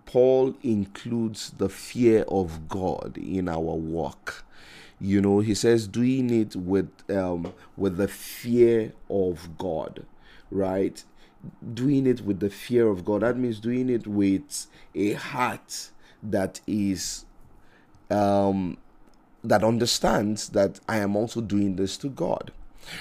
paul 0.06 0.54
includes 0.62 1.50
the 1.58 1.68
fear 1.68 2.22
of 2.28 2.68
god 2.68 3.18
in 3.18 3.48
our 3.48 3.74
work. 3.74 4.44
You 5.00 5.20
know 5.20 5.40
he 5.40 5.54
says 5.54 5.88
doing 5.88 6.30
it 6.30 6.54
with 6.54 6.90
um 7.10 7.52
with 7.76 7.96
the 7.96 8.08
fear 8.08 8.92
of 9.08 9.56
god 9.58 10.04
right? 10.50 11.02
Doing 11.72 12.06
it 12.06 12.20
with 12.20 12.40
the 12.40 12.50
fear 12.50 12.88
of 12.88 13.04
god 13.04 13.22
that 13.22 13.38
means 13.38 13.60
doing 13.60 13.88
it 13.88 14.06
with 14.06 14.66
a 14.94 15.12
heart 15.14 15.90
that 16.22 16.60
is 16.66 17.24
um 18.10 18.76
that 19.42 19.64
understands 19.64 20.50
that 20.50 20.80
i 20.88 20.98
am 20.98 21.16
also 21.16 21.40
doing 21.40 21.76
this 21.76 21.96
to 21.96 22.08
god 22.08 22.52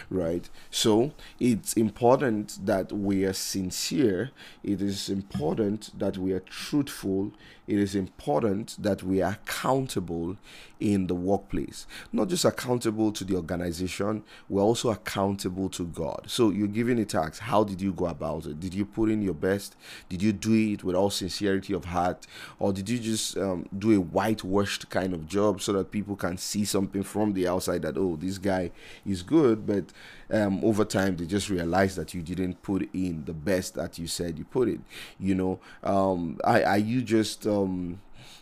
right? 0.09 0.49
So 0.71 1.11
it's 1.39 1.73
important 1.73 2.65
that 2.65 2.91
we 2.91 3.25
are 3.25 3.33
sincere. 3.33 4.31
It 4.63 4.81
is 4.81 5.09
important 5.09 5.97
that 5.97 6.17
we 6.17 6.33
are 6.33 6.39
truthful. 6.41 7.31
It 7.67 7.77
is 7.77 7.93
important 7.95 8.75
that 8.81 9.03
we 9.03 9.21
are 9.21 9.33
accountable 9.33 10.37
in 10.79 11.07
the 11.07 11.13
workplace. 11.13 11.85
Not 12.11 12.29
just 12.29 12.45
accountable 12.45 13.11
to 13.11 13.23
the 13.23 13.35
organization, 13.35 14.23
we're 14.47 14.61
also 14.61 14.89
accountable 14.89 15.69
to 15.69 15.85
God. 15.85 16.23
So 16.27 16.49
you're 16.49 16.67
given 16.67 16.97
a 16.97 17.05
tax. 17.05 17.39
How 17.39 17.63
did 17.63 17.81
you 17.81 17.93
go 17.93 18.05
about 18.05 18.45
it? 18.45 18.59
Did 18.59 18.73
you 18.73 18.85
put 18.85 19.09
in 19.09 19.21
your 19.21 19.33
best? 19.33 19.75
Did 20.07 20.23
you 20.23 20.33
do 20.33 20.53
it 20.53 20.83
with 20.83 20.95
all 20.95 21.09
sincerity 21.09 21.73
of 21.73 21.85
heart? 21.85 22.25
Or 22.57 22.73
did 22.73 22.89
you 22.89 22.97
just 22.97 23.37
um, 23.37 23.67
do 23.77 23.95
a 23.95 24.01
whitewashed 24.01 24.89
kind 24.89 25.13
of 25.13 25.27
job 25.27 25.61
so 25.61 25.73
that 25.73 25.91
people 25.91 26.15
can 26.15 26.37
see 26.37 26.65
something 26.65 27.03
from 27.03 27.33
the 27.33 27.47
outside 27.47 27.81
that, 27.83 27.97
oh, 27.97 28.17
this 28.19 28.37
guy 28.37 28.71
is 29.05 29.21
good, 29.21 29.67
but 29.69 29.85
um, 30.35 30.63
over 30.63 30.83
time 30.83 31.15
they 31.15 31.25
just 31.25 31.49
realize 31.49 31.95
that 31.95 32.13
you 32.13 32.21
didn't 32.21 32.61
put 32.63 32.89
in 32.93 33.23
the 33.25 33.33
best 33.33 33.75
that 33.75 33.97
you 33.99 34.07
said 34.07 34.37
you 34.37 34.45
put 34.45 34.67
it 34.67 34.79
you 35.19 35.35
know? 35.35 35.59
Um, 35.83 36.39
I, 36.43 36.63
are 36.63 36.77
you 36.77 37.01
just 37.01 37.45
um, 37.45 37.99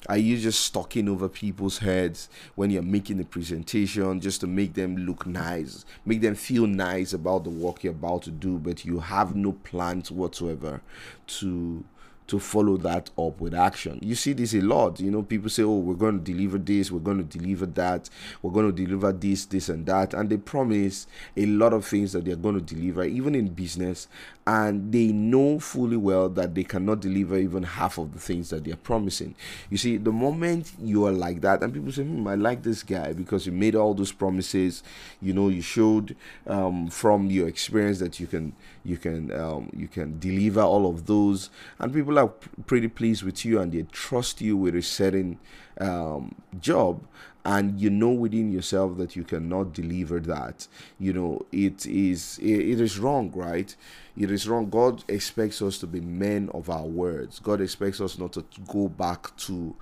are 0.08 0.18
you 0.18 0.38
just 0.38 0.62
stalking 0.62 1.10
over 1.10 1.28
people's 1.28 1.80
heads 1.80 2.30
when 2.56 2.70
you're 2.70 2.82
making 2.82 3.18
the 3.18 3.26
presentation 3.26 4.22
just 4.22 4.42
to 4.42 4.48
make 4.48 4.74
them 4.74 4.96
look 4.96 5.26
nice, 5.26 5.86
make 6.06 6.22
them 6.22 6.36
feel 6.36 6.68
nice 6.68 7.14
about 7.14 7.44
the 7.44 7.50
work 7.50 7.84
you're 7.84 7.92
about 7.92 8.24
to 8.24 8.32
do, 8.32 8.58
but 8.58 8.86
you 8.86 9.00
have 9.00 9.36
no 9.36 9.52
plans 9.52 10.12
whatsoever 10.12 10.82
to 11.28 11.84
to 12.28 12.40
follow 12.40 12.76
that 12.78 13.10
up 13.18 13.40
with 13.40 13.54
action. 13.54 14.00
You 14.02 14.16
see 14.16 14.34
this 14.34 14.54
a 14.54 14.62
lot. 14.62 15.00
You 15.00 15.12
know, 15.12 15.24
people 15.24 15.50
say, 15.50 15.64
"Oh, 15.64 15.78
we're 15.78 15.96
going 15.96 16.20
to 16.24 16.32
deliver 16.32 16.58
this, 16.58 16.92
we're 16.92 17.00
going 17.00 17.26
to 17.26 17.38
deliver 17.38 17.66
that, 17.68 18.10
we're 18.42 18.52
going 18.52 18.74
to 18.74 18.86
deliver 18.86 19.12
this, 19.14 19.46
this, 19.46 19.70
and 19.70 19.86
that," 19.86 20.14
and 20.14 20.30
they 20.30 20.38
promise 20.38 21.08
a 21.36 21.46
lot 21.46 21.74
of 21.74 21.86
things 21.86 22.12
that 22.12 22.26
they're 22.26 22.36
going 22.36 22.56
to 22.56 22.76
deliver, 22.76 23.04
even 23.06 23.34
in 23.34 23.48
business, 23.48 24.08
and 24.46 24.92
they 24.92 25.08
know 25.08 25.60
fully 25.60 25.98
well 25.98 26.30
that 26.30 26.54
they 26.56 26.64
cannot 26.64 27.00
deliver 27.00 27.38
even 27.38 27.64
half 27.64 27.98
of 27.98 28.14
the 28.14 28.20
things 28.20 28.50
that 28.50 28.64
they're 28.64 28.76
promising. 28.76 29.36
You 29.70 29.78
see, 29.78 29.98
the 29.98 30.12
moment 30.12 30.72
you 30.82 31.06
are 31.06 31.12
like 31.12 31.42
that, 31.42 31.64
and 31.64 31.74
people 31.74 31.92
say, 31.92 32.04
"Hmm, 32.04 32.28
I 32.28 32.36
like 32.36 32.64
this 32.64 32.84
guy 32.84 33.14
because 33.14 33.46
you 33.46 33.54
made 33.54 33.76
all 33.76 33.94
those 33.94 34.12
promises," 34.12 34.84
you 35.22 35.34
know, 35.34 35.48
you 35.48 35.62
showed 35.62 36.16
um, 36.46 36.88
from 36.90 37.30
your 37.30 37.48
experience 37.48 38.00
that 38.00 38.20
you 38.20 38.28
can, 38.28 38.54
you 38.84 38.98
can, 38.98 39.32
um, 39.32 39.70
you 39.76 39.88
can 39.88 40.20
deliver 40.20 40.62
all 40.62 40.90
of 40.90 41.06
those, 41.06 41.50
and 41.80 41.94
people 41.94 42.17
people 42.18 42.36
are 42.58 42.64
pretty 42.64 42.88
pleased 42.88 43.24
with 43.24 43.46
you 43.46 43.60
and 43.60 43.72
they 43.72 43.84
trust 43.92 44.42
you 44.42 44.58
with 44.58 44.76
a 44.76 44.82
certain 44.82 45.40
um, 45.80 46.36
job 46.60 47.06
and 47.46 47.80
you 47.80 47.90
know 47.90 48.10
within 48.10 48.52
yourself 48.52 48.98
that 48.98 49.16
you 49.16 49.24
cannot 49.24 49.74
deliver 49.74 50.20
that. 50.20 50.68
You 51.00 51.14
know 51.14 51.46
it 51.52 51.86
is 51.86 52.40
it, 52.40 52.60
it 52.60 52.82
is 52.82 53.00
wrong 53.00 53.32
right? 53.34 53.76
It 54.18 54.32
is 54.32 54.48
wrong. 54.48 54.70
God 54.70 55.04
expects 55.08 55.62
us 55.62 55.78
to 55.80 55.88
be 55.88 56.02
men 56.02 56.50
of 56.54 56.70
our 56.70 56.86
words. 56.86 57.40
God 57.40 57.62
expects 57.62 58.02
us 58.02 58.18
not 58.18 58.34
to 58.34 58.46
go 58.68 58.88
back 58.88 59.36
to 59.38 59.76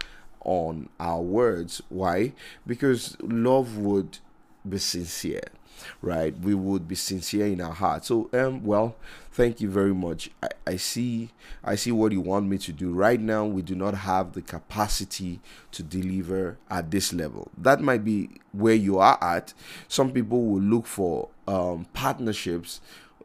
on 0.43 0.89
our 0.99 1.21
words. 1.21 1.81
Why? 1.89 2.33
Because 2.67 3.17
love 3.21 3.77
would 3.77 4.19
be 4.67 4.77
sincere 4.77 5.49
right 6.01 6.37
we 6.39 6.53
would 6.53 6.87
be 6.87 6.95
sincere 6.95 7.47
in 7.47 7.61
our 7.61 7.73
heart 7.73 8.05
so 8.05 8.29
um 8.33 8.63
well 8.63 8.95
thank 9.35 9.59
you 9.59 9.69
very 9.69 9.93
much. 9.93 10.29
I, 10.41 10.47
I 10.65 10.75
see 10.77 11.29
i 11.63 11.75
see 11.75 11.91
what 11.91 12.11
you 12.13 12.21
want 12.21 12.47
me 12.47 12.57
to 12.59 12.71
do. 12.71 12.93
Right 12.93 13.19
now 13.19 13.45
we 13.45 13.61
do 13.61 13.75
not 13.75 13.93
have 13.93 14.31
the 14.31 14.41
capacity 14.41 15.41
to 15.73 15.83
deliver 15.83 16.57
at 16.69 16.89
this 16.89 17.11
level. 17.13 17.51
That 17.57 17.81
might 17.81 18.03
be 18.05 18.29
where 18.53 18.75
you 18.75 18.97
are 18.99 19.21
at. 19.21 19.53
Some 19.89 20.11
people 20.11 20.45
will 20.45 20.61
look 20.61 20.87
for 20.87 21.29
um, 21.47 21.85
partnerships 21.93 22.79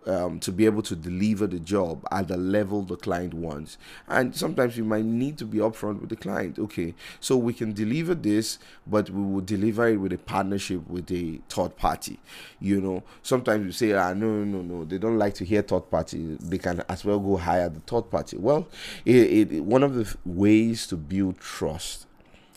um, 0.07 0.41
to 0.41 0.53
be 0.53 0.65
able 0.65 0.83
to 0.83 0.97
deliver 0.97 1.47
the 1.47 1.59
job 1.59 2.07
at 2.11 2.29
the 2.29 2.37
level 2.37 2.83
the 2.83 2.97
client 2.97 3.35
wants. 3.35 3.79
And 4.09 4.35
sometimes 4.35 4.77
you 4.77 4.85
might 4.85 5.05
need 5.05 5.39
to 5.39 5.45
be 5.45 5.59
upfront 5.59 6.01
with 6.01 6.11
the 6.11 6.17
client. 6.17 6.59
Okay, 6.59 6.95
so 7.21 7.37
we 7.37 7.53
can 7.53 7.73
deliver 7.73 8.15
this, 8.15 8.59
but 8.87 9.11
we 9.11 9.23
will 9.23 9.41
deliver 9.41 9.89
it 9.89 9.97
with 9.97 10.13
a 10.13 10.19
partnership 10.19 10.89
with 10.89 11.11
a 11.11 11.41
third 11.49 11.77
party. 11.77 12.19
You 12.61 12.81
know, 12.81 13.03
sometimes 13.23 13.67
you 13.67 13.73
say, 13.73 13.93
ah, 13.93 14.13
no, 14.15 14.45
no, 14.45 14.63
no, 14.63 14.85
they 14.85 14.99
don't 14.99 15.19
like 15.19 15.35
to 15.35 15.45
hear 15.45 15.63
third 15.63 15.91
party. 15.91 16.37
They 16.41 16.59
can 16.59 16.83
as 16.89 17.05
well 17.05 17.19
go 17.19 17.37
hire 17.37 17.69
the 17.69 17.81
third 17.81 18.11
party. 18.11 18.37
Well, 18.37 18.69
it, 19.05 19.53
it 19.53 19.65
one 19.65 19.83
of 19.83 19.95
the 19.95 20.17
ways 20.25 20.87
to 20.89 20.97
build 20.97 21.39
trust 21.39 22.07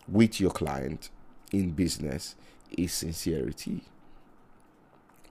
with 0.08 0.40
your 0.40 0.52
client 0.52 1.10
in 1.52 1.72
business 1.72 2.36
is 2.78 2.92
sincerity 2.92 3.84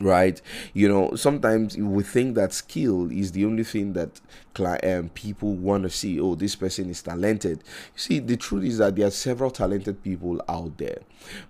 right? 0.02 0.40
You 0.74 0.88
know 0.88 1.14
sometimes 1.14 1.76
we 1.76 2.02
think 2.02 2.34
that 2.34 2.52
skill 2.52 3.10
is 3.10 3.32
the 3.32 3.44
only 3.44 3.64
thing 3.64 3.92
that 3.94 4.20
um, 4.84 5.08
people 5.10 5.54
want 5.54 5.84
to 5.84 5.90
see 5.90 6.20
oh 6.20 6.34
this 6.34 6.56
person 6.56 6.90
is 6.90 7.02
talented. 7.02 7.58
You 7.94 7.98
see 7.98 8.18
the 8.18 8.36
truth 8.36 8.64
is 8.64 8.78
that 8.78 8.96
there 8.96 9.06
are 9.06 9.10
several 9.10 9.50
talented 9.50 10.02
people 10.02 10.42
out 10.48 10.78
there 10.78 10.98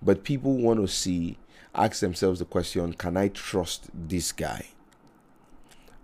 but 0.02 0.24
people 0.24 0.56
want 0.56 0.80
to 0.80 0.88
see 0.88 1.38
ask 1.74 2.00
themselves 2.00 2.38
the 2.38 2.44
question 2.44 2.92
can 2.92 3.16
i 3.16 3.28
trust 3.28 3.88
this 3.94 4.32
guy? 4.32 4.66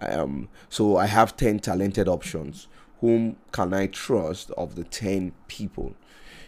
Um 0.00 0.48
so 0.68 0.96
i 0.96 1.06
have 1.06 1.36
10 1.36 1.60
talented 1.60 2.08
options. 2.08 2.68
Whom 3.00 3.36
can 3.52 3.72
i 3.72 3.86
trust 3.86 4.50
of 4.52 4.74
the 4.74 4.84
10 4.84 5.32
people? 5.46 5.94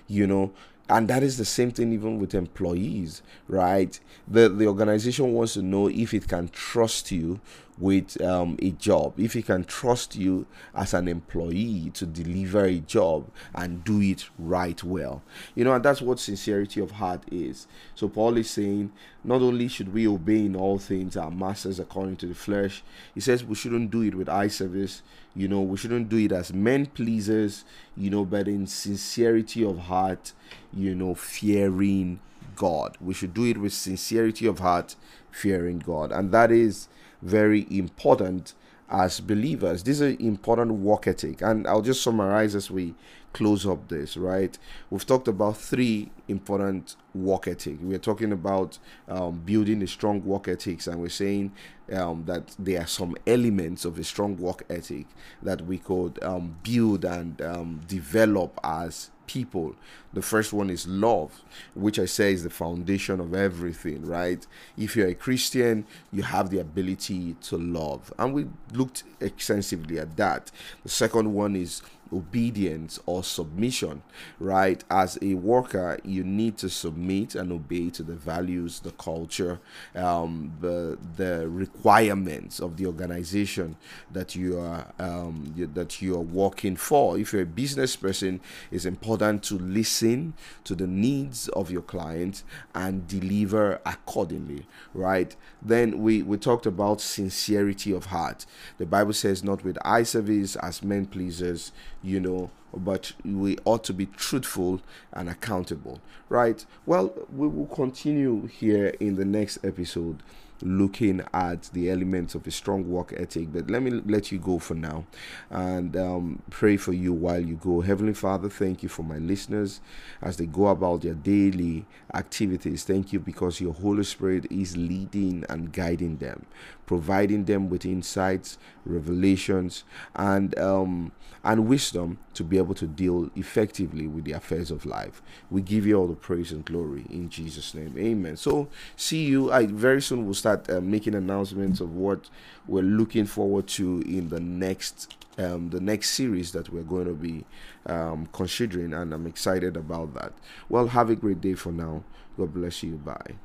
You 0.09 0.26
know 0.26 0.52
and 0.90 1.09
that 1.09 1.23
is 1.23 1.38
the 1.38 1.44
same 1.44 1.70
thing 1.70 1.92
even 1.92 2.18
with 2.18 2.35
employees 2.35 3.23
right? 3.49 3.99
The 4.28 4.49
the 4.49 4.66
organization 4.66 5.32
wants 5.32 5.54
to 5.54 5.62
know 5.62 5.88
if 5.88 6.14
it 6.14 6.28
can 6.28 6.49
trust 6.49 7.11
you 7.12 7.40
with 7.81 8.21
um, 8.21 8.57
a 8.61 8.71
job. 8.73 9.19
If 9.19 9.33
he 9.33 9.43
can 9.43 9.65
trust 9.65 10.15
you 10.15 10.47
as 10.75 10.93
an 10.95 11.09
employee 11.09 11.91
to 11.95 12.07
deliver 12.07 12.65
a 12.65 12.79
job 12.79 13.31
and 13.55 13.83
do 13.83 14.01
it 14.01 14.29
right 14.39 14.83
well. 14.85 15.23
You 15.55 15.65
know 15.65 15.73
and 15.73 15.85
that's 15.85 16.03
what 16.03 16.21
sincerity 16.21 16.81
of 16.81 16.93
heart 16.93 17.25
is. 17.33 17.67
So 17.95 18.09
paul 18.09 18.37
is 18.37 18.51
saying 18.51 18.93
not 19.25 19.41
only 19.41 19.67
should 19.67 19.93
we 19.93 20.07
obey 20.07 20.45
in 20.45 20.55
all 20.55 20.79
things 20.79 21.17
our 21.17 21.31
masters 21.31 21.81
according 21.81 22.17
to 22.17 22.27
the 22.27 22.35
flesh 22.35 22.83
he 23.15 23.21
says 23.21 23.45
we 23.45 23.55
shouldn't 23.55 23.91
do 23.91 24.03
it 24.03 24.15
with 24.15 24.29
eye 24.29 24.49
service. 24.49 25.03
You 25.35 25.49
know 25.49 25.63
we 25.63 25.79
shouldn't 25.79 26.11
do 26.11 26.19
it 26.19 26.33
as 26.33 26.53
men 26.53 26.87
pleasers 26.87 27.65
you 27.97 28.11
know 28.11 28.25
but 28.25 28.47
in 28.47 28.67
sincerity 28.67 29.65
of 29.65 29.79
heart 29.79 30.33
you 30.73 30.95
know 30.95 31.15
fearing 31.15 32.21
god. 32.57 32.99
We 33.01 33.15
should 33.15 33.33
do 33.33 33.45
it 33.45 33.57
with 33.59 33.73
sincerity 33.73 34.47
of 34.47 34.59
heart 34.59 34.97
fearing 35.31 35.79
god. 35.79 36.13
And 36.13 36.31
that 36.33 36.51
is 36.51 36.89
very 37.23 37.67
important 37.71 38.55
as 38.91 39.21
believers. 39.21 39.85
This 39.85 40.00
is 40.00 40.15
an 40.15 40.17
important 40.21 40.73
work 40.73 41.07
ethic. 41.07 41.43
And 41.43 41.67
I'll 41.67 41.83
just 41.83 42.03
summarize 42.03 42.55
as 42.55 42.71
we 42.71 42.95
close 43.33 43.65
up 43.65 43.89
this, 43.89 44.17
right? 44.17 44.59
We've 44.91 45.07
talked 45.07 45.29
about 45.29 45.57
three 45.57 46.11
important 46.27 46.97
work 47.15 47.47
ethic. 47.47 47.79
We're 47.81 47.99
talking 47.99 48.33
about 48.33 48.79
um, 49.09 49.43
building 49.45 49.83
a 49.83 49.87
strong 49.87 50.25
work 50.25 50.49
ethics, 50.49 50.89
and 50.89 51.00
we're 51.00 51.09
saying 51.09 51.53
um, 51.93 52.25
that 52.27 52.57
there 52.59 52.81
are 52.83 52.87
some 52.87 53.15
elements 53.27 53.85
of 53.85 53.99
a 53.99 54.05
strong 54.05 54.37
work 54.37 54.65
ethic 54.69 55.07
that 55.43 55.61
we 55.62 55.79
could 55.79 56.23
um, 56.25 56.57
build 56.65 57.05
and 57.05 57.41
um, 57.43 57.81
develop 57.87 58.59
as 58.65 59.11
people. 59.31 59.77
The 60.13 60.23
first 60.23 60.53
one 60.53 60.71
is 60.71 60.89
love, 60.89 61.43
which 61.75 62.01
I 62.01 62.05
say 62.05 62.33
is 62.33 62.43
the 62.43 62.51
foundation 62.51 63.21
of 63.21 63.33
everything, 63.33 64.05
right? 64.05 64.45
If 64.77 64.97
you're 64.97 65.09
a 65.09 65.15
Christian, 65.15 65.87
you 66.13 66.25
have 66.25 66.51
the 66.51 66.59
ability 66.59 67.37
to 67.43 67.57
love. 67.57 68.13
And 68.19 68.35
we 68.35 68.49
looked 68.73 69.05
extensively 69.21 70.01
at 70.01 70.17
that. 70.17 70.51
The 70.83 70.89
second 70.89 71.33
one 71.33 71.55
is 71.55 71.81
obedience 72.12 72.99
or 73.07 73.23
submission, 73.23 74.02
right? 74.38 74.83
As 74.90 75.19
a 75.23 75.35
worker, 75.35 75.99
you 76.05 76.25
need 76.25 76.57
to 76.59 76.69
submit 76.69 77.35
and 77.35 77.52
obey 77.52 77.90
to 77.90 78.02
the 78.02 78.14
values, 78.14 78.81
the 78.81 78.90
culture, 78.93 79.61
um, 79.95 80.52
the 80.61 80.99
the 81.17 81.49
requirements 81.49 82.61
of 82.61 82.76
the 82.76 82.87
organization 82.87 83.76
that 84.12 84.35
you 84.35 84.59
are 84.59 84.87
um, 84.99 85.52
you, 85.57 85.67
that 85.67 86.02
you 86.02 86.14
are 86.17 86.21
working 86.21 86.76
for. 86.76 87.19
If 87.19 87.33
you're 87.33 87.43
a 87.43 87.47
business 87.47 87.97
person, 87.97 88.40
it's 88.71 88.85
important 88.85 89.43
to 89.45 89.59
listen 89.59 90.35
to 90.64 90.75
the 90.75 90.87
needs 90.87 91.49
of 91.50 91.71
your 91.71 91.83
clients 91.83 92.45
and 92.75 93.07
deliver 93.07 93.81
accordingly, 93.87 94.67
right? 94.95 95.35
Then 95.62 96.02
we 96.02 96.23
we 96.23 96.37
talked 96.37 96.67
about 96.67 97.00
sincerity 97.00 97.93
of 97.93 98.07
heart. 98.07 98.47
The 98.79 98.87
Bible 98.87 99.12
says, 99.12 99.45
"Not 99.45 99.64
with 99.64 99.79
eye 99.85 100.02
service 100.05 100.57
as 100.57 100.83
men 100.83 101.07
pleasers." 101.07 101.73
You 102.02 102.21
know, 102.21 102.50
but 102.75 103.12
we 103.25 103.59
ought 103.64 103.85
to 103.85 103.92
be 103.92 104.07
truthful 104.07 104.80
and 105.12 105.28
accountable, 105.28 106.00
right? 106.28 106.64
Well, 106.87 107.12
we 107.35 107.49
will 107.49 107.66
continue 107.66 108.47
here 108.47 108.95
in 109.00 109.16
the 109.16 109.25
next 109.25 109.64
episode 109.64 110.23
looking 110.62 111.23
at 111.33 111.64
the 111.73 111.90
elements 111.90 112.35
of 112.35 112.47
a 112.47 112.50
strong 112.50 112.88
work 112.88 113.12
ethic. 113.17 113.52
But 113.52 113.71
let 113.71 113.83
me 113.83 113.90
let 113.90 114.31
you 114.33 114.38
go 114.38 114.59
for 114.59 114.75
now 114.75 115.05
and 115.50 115.97
um, 115.97 116.43
pray 116.50 116.76
for 116.76 116.93
you 116.93 117.12
while 117.12 117.40
you 117.40 117.57
go. 117.57 117.81
Heavenly 117.81 118.14
Father, 118.14 118.49
thank 118.49 118.83
you 118.83 118.88
for 118.88 119.02
my 119.02 119.19
listeners 119.19 119.81
as 120.23 120.37
they 120.37 120.47
go 120.47 120.69
about 120.69 121.02
their 121.02 121.14
daily 121.14 121.87
activities. 122.14 122.85
Thank 122.85 123.12
you 123.12 123.21
because 123.21 123.61
your 123.61 123.75
Holy 123.75 124.05
Spirit 124.05 124.47
is 124.50 124.76
leading 124.76 125.45
and 125.49 125.73
guiding 125.73 126.17
them, 126.19 126.47
providing 126.87 127.45
them 127.45 127.69
with 127.71 127.85
insights, 127.85 128.59
revelations, 128.85 129.85
and 130.14 130.59
um, 130.59 131.12
and 131.43 131.67
wisdom 131.67 132.19
to 132.35 132.45
be 132.45 132.59
able 132.59 132.75
to 132.75 132.87
deal 132.87 133.31
effectively 133.35 134.07
with 134.07 134.25
the 134.25 134.33
affairs 134.33 134.71
of 134.71 134.85
life. 134.85 135.23
We 135.50 135.62
give 135.62 135.87
you 135.87 135.97
all 135.97 136.07
the 136.07 136.14
praise 136.14 136.52
and 136.52 136.64
glory 136.64 137.07
in 137.09 137.31
Jesus' 137.31 137.75
name. 137.75 137.95
Amen. 137.99 138.37
So 138.37 138.69
see 138.97 139.25
you. 139.25 139.50
I 139.50 139.67
very 139.67 140.02
soon 140.02 140.26
will 140.26 140.35
start 140.50 140.71
uh, 140.71 140.80
making 140.80 141.14
announcements 141.14 141.80
of 141.80 141.95
what 141.95 142.28
we're 142.66 142.83
looking 142.83 143.26
forward 143.26 143.66
to 143.69 144.02
in 144.02 144.28
the 144.30 144.40
next 144.40 145.16
um, 145.38 145.71
the 145.71 145.80
next 145.80 146.11
series 146.11 146.52
that 146.52 146.71
we're 146.71 146.83
going 146.83 147.07
to 147.07 147.14
be 147.14 147.45
um, 147.87 148.28
considering, 148.33 148.92
and 148.92 149.14
I'm 149.14 149.26
excited 149.26 149.76
about 149.76 150.12
that. 150.14 150.33
Well, 150.69 150.88
have 150.88 151.09
a 151.09 151.16
great 151.16 151.40
day 151.40 151.54
for 151.54 151.73
now. 151.73 152.02
God 152.37 152.52
bless 152.52 152.83
you. 152.83 152.97
Bye. 152.97 153.37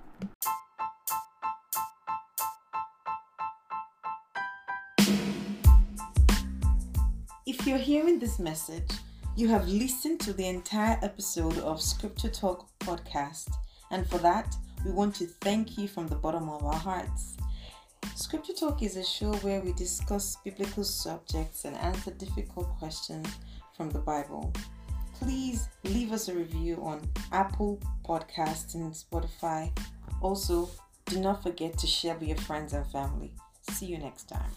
If 7.45 7.67
you're 7.67 7.77
hearing 7.77 8.19
this 8.19 8.39
message, 8.39 8.91
you 9.37 9.47
have 9.49 9.67
listened 9.67 10.19
to 10.21 10.33
the 10.33 10.47
entire 10.47 10.97
episode 11.01 11.57
of 11.59 11.81
Scripture 11.81 12.29
Talk 12.29 12.67
podcast, 12.79 13.49
and 13.91 14.09
for 14.09 14.17
that, 14.17 14.55
we 14.85 14.91
want 14.91 15.15
to 15.15 15.25
thank 15.41 15.77
you 15.77 15.87
from 15.87 16.07
the 16.07 16.15
bottom 16.15 16.47
of 16.47 16.63
our 16.63 16.75
hearts. 16.75 17.35
Scripture 18.15 18.53
Talk 18.53 18.83
is 18.83 18.97
a 18.97 19.03
show 19.03 19.33
where 19.37 19.59
we 19.59 19.73
discuss 19.73 20.37
biblical 20.45 20.83
subjects 20.83 21.65
and 21.65 21.75
answer 21.77 22.11
difficult 22.11 22.69
questions 22.77 23.27
from 23.75 23.89
the 23.89 23.99
Bible. 23.99 24.53
Please 25.15 25.69
leave 25.83 26.11
us 26.11 26.29
a 26.29 26.35
review 26.35 26.77
on 26.83 27.01
Apple 27.31 27.81
Podcasts 28.07 28.75
and 28.75 28.93
Spotify. 28.93 29.75
Also, 30.21 30.69
do 31.05 31.19
not 31.19 31.41
forget 31.41 31.77
to 31.79 31.87
share 31.87 32.15
with 32.15 32.27
your 32.27 32.37
friends 32.37 32.73
and 32.73 32.85
family. 32.91 33.33
See 33.71 33.87
you 33.87 33.97
next 33.97 34.29
time. 34.29 34.51